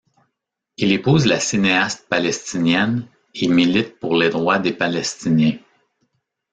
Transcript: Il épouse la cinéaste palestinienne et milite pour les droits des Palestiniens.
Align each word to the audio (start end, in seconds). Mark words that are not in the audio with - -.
Il 0.77 0.91
épouse 0.93 1.27
la 1.27 1.39
cinéaste 1.39 2.07
palestinienne 2.09 3.05
et 3.35 3.47
milite 3.47 3.99
pour 3.99 4.15
les 4.15 4.29
droits 4.29 4.57
des 4.57 4.73
Palestiniens. 4.73 5.59